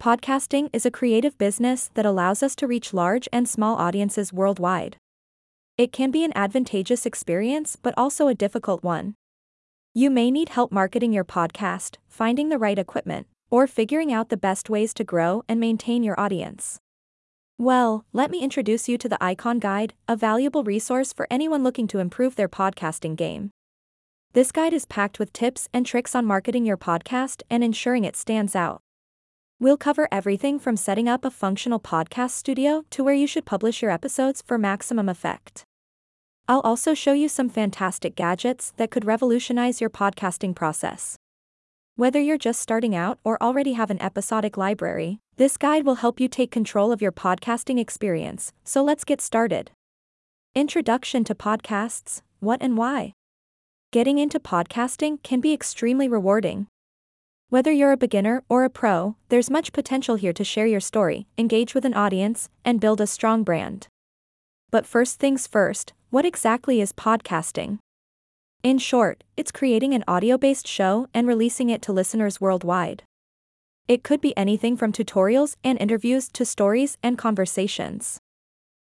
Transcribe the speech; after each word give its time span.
Podcasting 0.00 0.70
is 0.72 0.86
a 0.86 0.92
creative 0.92 1.36
business 1.38 1.90
that 1.94 2.06
allows 2.06 2.40
us 2.40 2.54
to 2.54 2.68
reach 2.68 2.94
large 2.94 3.28
and 3.32 3.48
small 3.48 3.74
audiences 3.74 4.32
worldwide. 4.32 4.96
It 5.76 5.90
can 5.90 6.12
be 6.12 6.22
an 6.22 6.30
advantageous 6.36 7.04
experience 7.04 7.74
but 7.74 7.94
also 7.96 8.28
a 8.28 8.34
difficult 8.34 8.84
one. 8.84 9.16
You 9.94 10.08
may 10.08 10.30
need 10.30 10.50
help 10.50 10.70
marketing 10.70 11.12
your 11.12 11.24
podcast, 11.24 11.96
finding 12.06 12.48
the 12.48 12.58
right 12.58 12.78
equipment, 12.78 13.26
or 13.50 13.66
figuring 13.66 14.12
out 14.12 14.28
the 14.28 14.36
best 14.36 14.70
ways 14.70 14.94
to 14.94 15.02
grow 15.02 15.42
and 15.48 15.58
maintain 15.58 16.04
your 16.04 16.18
audience. 16.20 16.78
Well, 17.58 18.04
let 18.12 18.30
me 18.30 18.38
introduce 18.38 18.88
you 18.88 18.98
to 18.98 19.08
the 19.08 19.22
Icon 19.22 19.58
Guide, 19.58 19.94
a 20.06 20.14
valuable 20.14 20.62
resource 20.62 21.12
for 21.12 21.26
anyone 21.28 21.64
looking 21.64 21.88
to 21.88 21.98
improve 21.98 22.36
their 22.36 22.48
podcasting 22.48 23.16
game. 23.16 23.50
This 24.32 24.52
guide 24.52 24.72
is 24.72 24.86
packed 24.86 25.18
with 25.18 25.32
tips 25.32 25.68
and 25.74 25.84
tricks 25.84 26.14
on 26.14 26.24
marketing 26.24 26.64
your 26.64 26.76
podcast 26.76 27.42
and 27.50 27.64
ensuring 27.64 28.04
it 28.04 28.14
stands 28.14 28.54
out. 28.54 28.80
We'll 29.60 29.76
cover 29.76 30.06
everything 30.12 30.60
from 30.60 30.76
setting 30.76 31.08
up 31.08 31.24
a 31.24 31.32
functional 31.32 31.80
podcast 31.80 32.30
studio 32.30 32.84
to 32.90 33.02
where 33.02 33.14
you 33.14 33.26
should 33.26 33.44
publish 33.44 33.82
your 33.82 33.90
episodes 33.90 34.40
for 34.46 34.56
maximum 34.56 35.08
effect. 35.08 35.64
I'll 36.46 36.60
also 36.60 36.94
show 36.94 37.12
you 37.12 37.28
some 37.28 37.48
fantastic 37.48 38.14
gadgets 38.14 38.72
that 38.76 38.92
could 38.92 39.04
revolutionize 39.04 39.80
your 39.80 39.90
podcasting 39.90 40.54
process. 40.54 41.16
Whether 41.96 42.20
you're 42.20 42.38
just 42.38 42.60
starting 42.60 42.94
out 42.94 43.18
or 43.24 43.42
already 43.42 43.72
have 43.72 43.90
an 43.90 44.00
episodic 44.00 44.56
library, 44.56 45.18
this 45.38 45.56
guide 45.56 45.84
will 45.84 45.96
help 45.96 46.20
you 46.20 46.28
take 46.28 46.52
control 46.52 46.92
of 46.92 47.02
your 47.02 47.10
podcasting 47.10 47.80
experience, 47.80 48.52
so 48.62 48.84
let's 48.84 49.02
get 49.02 49.20
started. 49.20 49.72
Introduction 50.54 51.24
to 51.24 51.34
Podcasts 51.34 52.22
What 52.38 52.62
and 52.62 52.76
Why? 52.76 53.12
Getting 53.90 54.18
into 54.18 54.38
podcasting 54.38 55.20
can 55.24 55.40
be 55.40 55.52
extremely 55.52 56.08
rewarding. 56.08 56.68
Whether 57.50 57.72
you're 57.72 57.92
a 57.92 57.96
beginner 57.96 58.44
or 58.50 58.64
a 58.64 58.68
pro, 58.68 59.16
there's 59.30 59.48
much 59.48 59.72
potential 59.72 60.16
here 60.16 60.34
to 60.34 60.44
share 60.44 60.66
your 60.66 60.80
story, 60.80 61.26
engage 61.38 61.74
with 61.74 61.86
an 61.86 61.94
audience, 61.94 62.50
and 62.62 62.78
build 62.78 63.00
a 63.00 63.06
strong 63.06 63.42
brand. 63.42 63.88
But 64.70 64.84
first 64.84 65.18
things 65.18 65.46
first, 65.46 65.94
what 66.10 66.26
exactly 66.26 66.82
is 66.82 66.92
podcasting? 66.92 67.78
In 68.62 68.76
short, 68.76 69.24
it's 69.34 69.50
creating 69.50 69.94
an 69.94 70.04
audio 70.06 70.36
based 70.36 70.68
show 70.68 71.06
and 71.14 71.26
releasing 71.26 71.70
it 71.70 71.80
to 71.82 71.92
listeners 71.92 72.38
worldwide. 72.38 73.02
It 73.86 74.04
could 74.04 74.20
be 74.20 74.36
anything 74.36 74.76
from 74.76 74.92
tutorials 74.92 75.56
and 75.64 75.80
interviews 75.80 76.28
to 76.34 76.44
stories 76.44 76.98
and 77.02 77.16
conversations. 77.16 78.18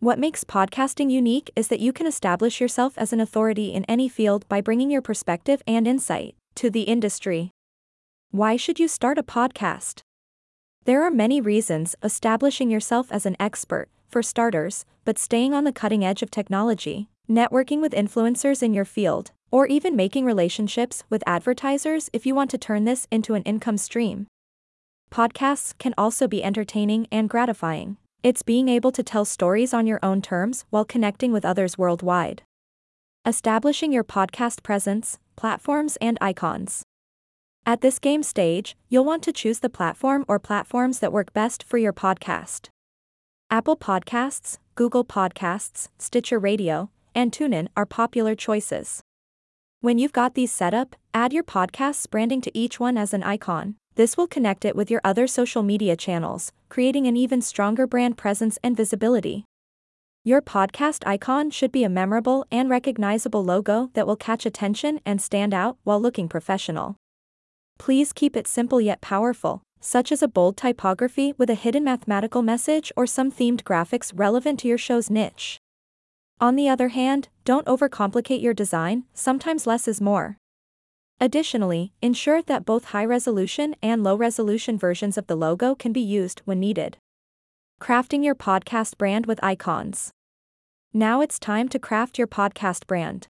What 0.00 0.18
makes 0.18 0.44
podcasting 0.44 1.10
unique 1.10 1.50
is 1.54 1.68
that 1.68 1.80
you 1.80 1.92
can 1.92 2.06
establish 2.06 2.62
yourself 2.62 2.96
as 2.96 3.12
an 3.12 3.20
authority 3.20 3.74
in 3.74 3.84
any 3.84 4.08
field 4.08 4.48
by 4.48 4.62
bringing 4.62 4.90
your 4.90 5.02
perspective 5.02 5.60
and 5.66 5.86
insight 5.86 6.34
to 6.54 6.70
the 6.70 6.84
industry. 6.84 7.50
Why 8.30 8.56
should 8.56 8.78
you 8.78 8.88
start 8.88 9.16
a 9.16 9.22
podcast? 9.22 10.02
There 10.84 11.02
are 11.02 11.10
many 11.10 11.40
reasons 11.40 11.96
establishing 12.02 12.70
yourself 12.70 13.10
as 13.10 13.24
an 13.24 13.36
expert, 13.40 13.88
for 14.06 14.22
starters, 14.22 14.84
but 15.06 15.18
staying 15.18 15.54
on 15.54 15.64
the 15.64 15.72
cutting 15.72 16.04
edge 16.04 16.22
of 16.22 16.30
technology, 16.30 17.08
networking 17.26 17.80
with 17.80 17.94
influencers 17.94 18.62
in 18.62 18.74
your 18.74 18.84
field, 18.84 19.30
or 19.50 19.66
even 19.66 19.96
making 19.96 20.26
relationships 20.26 21.04
with 21.08 21.24
advertisers 21.26 22.10
if 22.12 22.26
you 22.26 22.34
want 22.34 22.50
to 22.50 22.58
turn 22.58 22.84
this 22.84 23.06
into 23.10 23.32
an 23.32 23.42
income 23.44 23.78
stream. 23.78 24.26
Podcasts 25.10 25.72
can 25.78 25.94
also 25.96 26.28
be 26.28 26.44
entertaining 26.44 27.06
and 27.10 27.30
gratifying. 27.30 27.96
It's 28.22 28.42
being 28.42 28.68
able 28.68 28.92
to 28.92 29.02
tell 29.02 29.24
stories 29.24 29.72
on 29.72 29.86
your 29.86 30.00
own 30.02 30.20
terms 30.20 30.66
while 30.68 30.84
connecting 30.84 31.32
with 31.32 31.46
others 31.46 31.78
worldwide. 31.78 32.42
Establishing 33.24 33.90
your 33.90 34.04
podcast 34.04 34.62
presence, 34.62 35.18
platforms, 35.34 35.96
and 36.02 36.18
icons. 36.20 36.84
At 37.66 37.80
this 37.80 37.98
game 37.98 38.22
stage, 38.22 38.76
you'll 38.88 39.04
want 39.04 39.22
to 39.24 39.32
choose 39.32 39.58
the 39.60 39.68
platform 39.68 40.24
or 40.26 40.38
platforms 40.38 41.00
that 41.00 41.12
work 41.12 41.32
best 41.32 41.62
for 41.62 41.78
your 41.78 41.92
podcast. 41.92 42.68
Apple 43.50 43.76
Podcasts, 43.76 44.58
Google 44.74 45.04
Podcasts, 45.04 45.88
Stitcher 45.98 46.38
Radio, 46.38 46.90
and 47.14 47.32
TuneIn 47.32 47.68
are 47.76 47.86
popular 47.86 48.34
choices. 48.34 49.02
When 49.80 49.98
you've 49.98 50.12
got 50.12 50.34
these 50.34 50.52
set 50.52 50.74
up, 50.74 50.96
add 51.14 51.32
your 51.32 51.44
podcast's 51.44 52.06
branding 52.06 52.40
to 52.42 52.56
each 52.56 52.80
one 52.80 52.98
as 52.98 53.14
an 53.14 53.22
icon. 53.22 53.76
This 53.94 54.16
will 54.16 54.26
connect 54.26 54.64
it 54.64 54.76
with 54.76 54.90
your 54.90 55.00
other 55.02 55.26
social 55.26 55.62
media 55.62 55.96
channels, 55.96 56.52
creating 56.68 57.06
an 57.06 57.16
even 57.16 57.42
stronger 57.42 57.86
brand 57.86 58.16
presence 58.16 58.58
and 58.62 58.76
visibility. 58.76 59.44
Your 60.24 60.42
podcast 60.42 61.06
icon 61.06 61.50
should 61.50 61.72
be 61.72 61.84
a 61.84 61.88
memorable 61.88 62.44
and 62.50 62.68
recognizable 62.68 63.44
logo 63.44 63.90
that 63.94 64.06
will 64.06 64.16
catch 64.16 64.44
attention 64.44 65.00
and 65.06 65.20
stand 65.22 65.54
out 65.54 65.78
while 65.84 66.00
looking 66.00 66.28
professional. 66.28 66.96
Please 67.78 68.12
keep 68.12 68.36
it 68.36 68.46
simple 68.46 68.80
yet 68.80 69.00
powerful, 69.00 69.62
such 69.80 70.12
as 70.12 70.22
a 70.22 70.28
bold 70.28 70.56
typography 70.56 71.32
with 71.38 71.48
a 71.48 71.54
hidden 71.54 71.84
mathematical 71.84 72.42
message 72.42 72.92
or 72.96 73.06
some 73.06 73.30
themed 73.30 73.62
graphics 73.62 74.12
relevant 74.14 74.60
to 74.60 74.68
your 74.68 74.78
show's 74.78 75.08
niche. 75.08 75.58
On 76.40 76.56
the 76.56 76.68
other 76.68 76.88
hand, 76.88 77.28
don't 77.44 77.66
overcomplicate 77.66 78.42
your 78.42 78.54
design, 78.54 79.04
sometimes 79.14 79.66
less 79.66 79.88
is 79.88 80.00
more. 80.00 80.36
Additionally, 81.20 81.92
ensure 82.00 82.42
that 82.42 82.64
both 82.64 82.86
high 82.86 83.04
resolution 83.04 83.74
and 83.82 84.04
low 84.04 84.14
resolution 84.14 84.78
versions 84.78 85.18
of 85.18 85.26
the 85.26 85.36
logo 85.36 85.74
can 85.74 85.92
be 85.92 86.00
used 86.00 86.42
when 86.44 86.60
needed. 86.60 86.96
Crafting 87.80 88.24
your 88.24 88.36
podcast 88.36 88.98
brand 88.98 89.26
with 89.26 89.42
icons. 89.42 90.12
Now 90.92 91.20
it's 91.20 91.38
time 91.38 91.68
to 91.70 91.78
craft 91.78 92.18
your 92.18 92.28
podcast 92.28 92.86
brand. 92.86 93.26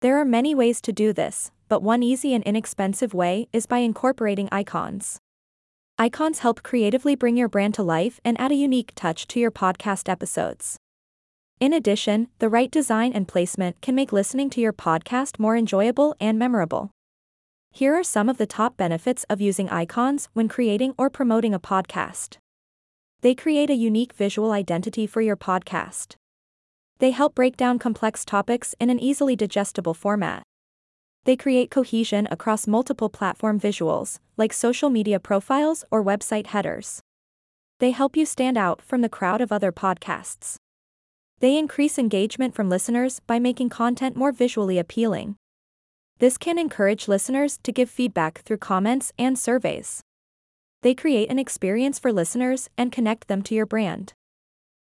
There 0.00 0.18
are 0.18 0.24
many 0.24 0.54
ways 0.54 0.80
to 0.82 0.92
do 0.92 1.12
this, 1.12 1.50
but 1.72 1.82
one 1.82 2.02
easy 2.02 2.34
and 2.34 2.44
inexpensive 2.44 3.14
way 3.14 3.48
is 3.50 3.64
by 3.64 3.78
incorporating 3.78 4.46
icons. 4.52 5.18
Icons 5.96 6.40
help 6.40 6.62
creatively 6.62 7.14
bring 7.16 7.34
your 7.34 7.48
brand 7.48 7.72
to 7.72 7.82
life 7.82 8.20
and 8.26 8.38
add 8.38 8.52
a 8.52 8.56
unique 8.56 8.92
touch 8.94 9.26
to 9.28 9.40
your 9.40 9.50
podcast 9.50 10.06
episodes. 10.06 10.76
In 11.60 11.72
addition, 11.72 12.28
the 12.40 12.50
right 12.50 12.70
design 12.70 13.14
and 13.14 13.26
placement 13.26 13.80
can 13.80 13.94
make 13.94 14.12
listening 14.12 14.50
to 14.50 14.60
your 14.60 14.74
podcast 14.74 15.38
more 15.38 15.56
enjoyable 15.56 16.14
and 16.20 16.38
memorable. 16.38 16.90
Here 17.70 17.94
are 17.94 18.04
some 18.04 18.28
of 18.28 18.36
the 18.36 18.44
top 18.44 18.76
benefits 18.76 19.24
of 19.30 19.40
using 19.40 19.70
icons 19.70 20.28
when 20.34 20.48
creating 20.48 20.92
or 20.98 21.08
promoting 21.08 21.54
a 21.54 21.58
podcast. 21.58 22.36
They 23.22 23.34
create 23.34 23.70
a 23.70 23.74
unique 23.74 24.12
visual 24.12 24.52
identity 24.52 25.06
for 25.06 25.22
your 25.22 25.38
podcast. 25.38 26.16
They 26.98 27.12
help 27.12 27.34
break 27.34 27.56
down 27.56 27.78
complex 27.78 28.26
topics 28.26 28.74
in 28.78 28.90
an 28.90 29.00
easily 29.00 29.36
digestible 29.36 29.94
format. 29.94 30.42
They 31.24 31.36
create 31.36 31.70
cohesion 31.70 32.26
across 32.30 32.66
multiple 32.66 33.08
platform 33.08 33.60
visuals, 33.60 34.18
like 34.36 34.52
social 34.52 34.90
media 34.90 35.20
profiles 35.20 35.84
or 35.90 36.02
website 36.02 36.48
headers. 36.48 37.00
They 37.78 37.92
help 37.92 38.16
you 38.16 38.26
stand 38.26 38.58
out 38.58 38.82
from 38.82 39.02
the 39.02 39.08
crowd 39.08 39.40
of 39.40 39.52
other 39.52 39.70
podcasts. 39.70 40.56
They 41.38 41.56
increase 41.56 41.98
engagement 41.98 42.54
from 42.54 42.68
listeners 42.68 43.20
by 43.20 43.38
making 43.38 43.68
content 43.68 44.16
more 44.16 44.32
visually 44.32 44.78
appealing. 44.78 45.36
This 46.18 46.38
can 46.38 46.58
encourage 46.58 47.08
listeners 47.08 47.58
to 47.64 47.72
give 47.72 47.90
feedback 47.90 48.42
through 48.42 48.58
comments 48.58 49.12
and 49.18 49.38
surveys. 49.38 50.02
They 50.82 50.94
create 50.94 51.30
an 51.30 51.38
experience 51.38 51.98
for 51.98 52.12
listeners 52.12 52.68
and 52.76 52.90
connect 52.90 53.28
them 53.28 53.42
to 53.42 53.54
your 53.54 53.66
brand. 53.66 54.12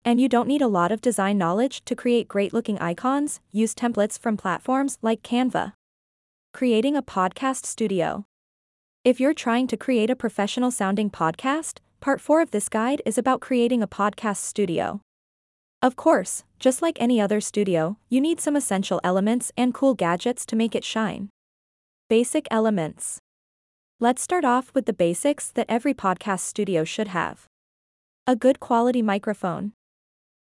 And 0.04 0.20
you 0.20 0.28
don't 0.28 0.48
need 0.48 0.62
a 0.62 0.68
lot 0.68 0.92
of 0.92 1.00
design 1.00 1.38
knowledge 1.38 1.84
to 1.84 1.96
create 1.96 2.28
great 2.28 2.52
looking 2.52 2.78
icons, 2.78 3.40
use 3.50 3.74
templates 3.74 4.18
from 4.18 4.36
platforms 4.36 4.98
like 5.02 5.22
Canva. 5.22 5.72
Creating 6.52 6.96
a 6.96 7.02
podcast 7.02 7.64
studio. 7.64 8.24
If 9.04 9.20
you're 9.20 9.32
trying 9.32 9.68
to 9.68 9.76
create 9.76 10.10
a 10.10 10.16
professional 10.16 10.70
sounding 10.72 11.08
podcast, 11.08 11.78
part 12.00 12.20
4 12.20 12.42
of 12.42 12.50
this 12.50 12.68
guide 12.68 13.00
is 13.06 13.16
about 13.16 13.40
creating 13.40 13.82
a 13.82 13.88
podcast 13.88 14.38
studio. 14.38 15.00
Of 15.80 15.94
course, 15.94 16.42
just 16.58 16.82
like 16.82 17.00
any 17.00 17.20
other 17.20 17.40
studio, 17.40 17.96
you 18.08 18.20
need 18.20 18.40
some 18.40 18.56
essential 18.56 19.00
elements 19.04 19.52
and 19.56 19.72
cool 19.72 19.94
gadgets 19.94 20.44
to 20.46 20.56
make 20.56 20.74
it 20.74 20.84
shine. 20.84 21.30
Basic 22.08 22.48
elements. 22.50 23.20
Let's 24.00 24.20
start 24.20 24.44
off 24.44 24.72
with 24.74 24.86
the 24.86 24.92
basics 24.92 25.52
that 25.52 25.66
every 25.68 25.94
podcast 25.94 26.40
studio 26.40 26.84
should 26.84 27.08
have. 27.08 27.46
A 28.26 28.34
good 28.34 28.58
quality 28.58 29.02
microphone. 29.02 29.72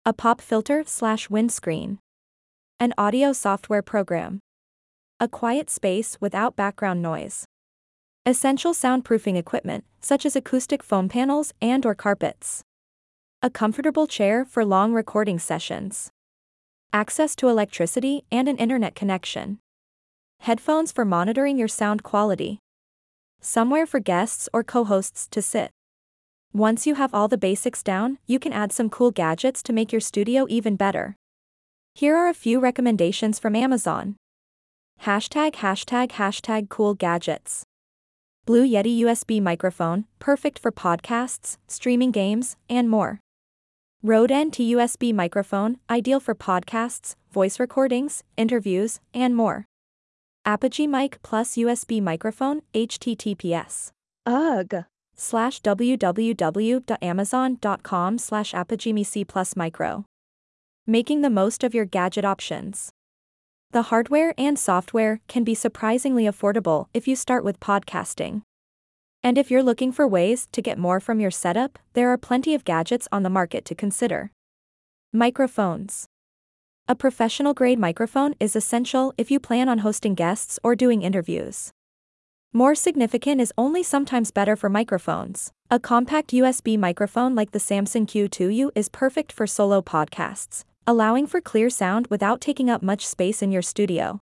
A 0.04 0.12
pop 0.12 0.40
filter 0.40 0.82
slash 0.84 1.30
windscreen. 1.30 2.00
An 2.80 2.92
audio 2.98 3.32
software 3.32 3.82
program. 3.82 4.40
A 5.22 5.28
quiet 5.28 5.70
space 5.70 6.20
without 6.20 6.56
background 6.56 7.00
noise. 7.00 7.44
Essential 8.26 8.72
soundproofing 8.72 9.36
equipment, 9.36 9.84
such 10.00 10.26
as 10.26 10.34
acoustic 10.34 10.82
foam 10.82 11.08
panels 11.08 11.54
and 11.62 11.86
or 11.86 11.94
carpets. 11.94 12.64
A 13.40 13.48
comfortable 13.48 14.08
chair 14.08 14.44
for 14.44 14.64
long 14.64 14.92
recording 14.92 15.38
sessions. 15.38 16.10
Access 16.92 17.36
to 17.36 17.46
electricity 17.46 18.24
and 18.32 18.48
an 18.48 18.56
internet 18.56 18.96
connection. 18.96 19.60
Headphones 20.40 20.90
for 20.90 21.04
monitoring 21.04 21.56
your 21.56 21.68
sound 21.68 22.02
quality. 22.02 22.58
Somewhere 23.40 23.86
for 23.86 24.00
guests 24.00 24.48
or 24.52 24.64
co-hosts 24.64 25.28
to 25.28 25.40
sit. 25.40 25.70
Once 26.52 26.84
you 26.84 26.96
have 26.96 27.14
all 27.14 27.28
the 27.28 27.38
basics 27.38 27.84
down, 27.84 28.18
you 28.26 28.40
can 28.40 28.52
add 28.52 28.72
some 28.72 28.90
cool 28.90 29.12
gadgets 29.12 29.62
to 29.62 29.72
make 29.72 29.92
your 29.92 30.00
studio 30.00 30.46
even 30.48 30.74
better. 30.74 31.14
Here 31.94 32.16
are 32.16 32.28
a 32.28 32.34
few 32.34 32.58
recommendations 32.58 33.38
from 33.38 33.54
Amazon. 33.54 34.16
Hashtag 35.02 35.54
hashtag 35.54 36.12
hashtag 36.12 36.68
cool 36.68 36.94
gadgets. 36.94 37.64
Blue 38.46 38.64
Yeti 38.64 39.00
USB 39.00 39.42
microphone, 39.42 40.04
perfect 40.20 40.60
for 40.60 40.70
podcasts, 40.70 41.56
streaming 41.66 42.12
games, 42.12 42.56
and 42.70 42.88
more. 42.88 43.18
Rode 44.04 44.32
NT 44.32 44.58
USB 44.76 45.12
microphone, 45.12 45.78
ideal 45.90 46.20
for 46.20 46.36
podcasts, 46.36 47.16
voice 47.32 47.58
recordings, 47.58 48.22
interviews, 48.36 49.00
and 49.12 49.34
more. 49.34 49.64
Apogee 50.44 50.86
Mic 50.86 51.20
Plus 51.24 51.56
USB 51.56 52.00
microphone, 52.00 52.62
HTTPS. 52.72 53.90
Ugh. 54.24 54.84
Slash 55.16 55.60
www.amazon.com 55.62 58.18
slash 58.18 58.54
C 59.04 59.24
plus 59.24 59.56
micro. 59.56 60.04
Making 60.86 61.22
the 61.22 61.30
most 61.30 61.64
of 61.64 61.74
your 61.74 61.86
gadget 61.86 62.24
options. 62.24 62.92
The 63.72 63.84
hardware 63.84 64.34
and 64.36 64.58
software 64.58 65.22
can 65.28 65.44
be 65.44 65.54
surprisingly 65.54 66.24
affordable 66.24 66.88
if 66.92 67.08
you 67.08 67.16
start 67.16 67.42
with 67.42 67.58
podcasting. 67.58 68.42
And 69.22 69.38
if 69.38 69.50
you're 69.50 69.62
looking 69.62 69.92
for 69.92 70.06
ways 70.06 70.46
to 70.52 70.60
get 70.60 70.76
more 70.76 71.00
from 71.00 71.20
your 71.20 71.30
setup, 71.30 71.78
there 71.94 72.10
are 72.10 72.18
plenty 72.18 72.54
of 72.54 72.66
gadgets 72.66 73.08
on 73.10 73.22
the 73.22 73.30
market 73.30 73.64
to 73.64 73.74
consider. 73.74 74.30
Microphones. 75.10 76.06
A 76.86 76.94
professional 76.94 77.54
grade 77.54 77.78
microphone 77.78 78.34
is 78.38 78.54
essential 78.54 79.14
if 79.16 79.30
you 79.30 79.40
plan 79.40 79.70
on 79.70 79.78
hosting 79.78 80.14
guests 80.14 80.58
or 80.62 80.76
doing 80.76 81.00
interviews. 81.00 81.72
More 82.52 82.74
significant 82.74 83.40
is 83.40 83.54
only 83.56 83.82
sometimes 83.82 84.30
better 84.32 84.54
for 84.54 84.68
microphones. 84.68 85.50
A 85.70 85.80
compact 85.80 86.32
USB 86.32 86.78
microphone 86.78 87.34
like 87.34 87.52
the 87.52 87.58
Samson 87.58 88.04
Q2U 88.04 88.72
is 88.74 88.90
perfect 88.90 89.32
for 89.32 89.46
solo 89.46 89.80
podcasts, 89.80 90.64
allowing 90.86 91.26
for 91.26 91.40
clear 91.40 91.70
sound 91.70 92.06
without 92.08 92.40
taking 92.40 92.70
up 92.70 92.82
much 92.82 93.06
space 93.06 93.42
in 93.42 93.52
your 93.52 93.62
studio. 93.62 94.20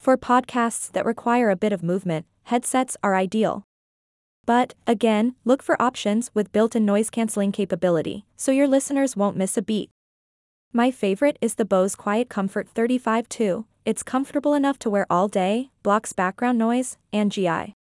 For 0.00 0.16
podcasts 0.16 0.90
that 0.92 1.04
require 1.04 1.50
a 1.50 1.56
bit 1.56 1.72
of 1.72 1.82
movement, 1.82 2.26
headsets 2.44 2.96
are 3.02 3.14
ideal. 3.14 3.64
But, 4.44 4.74
again, 4.86 5.36
look 5.44 5.62
for 5.62 5.80
options 5.80 6.30
with 6.34 6.52
built 6.52 6.74
in 6.74 6.84
noise 6.84 7.10
cancelling 7.10 7.52
capability, 7.52 8.24
so 8.36 8.50
your 8.50 8.66
listeners 8.66 9.16
won't 9.16 9.36
miss 9.36 9.56
a 9.56 9.62
beat. 9.62 9.90
My 10.72 10.90
favorite 10.90 11.38
is 11.40 11.54
the 11.54 11.64
Bose 11.64 11.94
Quiet 11.94 12.28
Comfort 12.28 12.68
35 12.68 13.28
2. 13.28 13.66
It's 13.84 14.02
comfortable 14.02 14.54
enough 14.54 14.78
to 14.80 14.90
wear 14.90 15.06
all 15.10 15.28
day, 15.28 15.70
blocks 15.82 16.12
background 16.12 16.58
noise, 16.58 16.96
and 17.12 17.30
GI. 17.30 17.74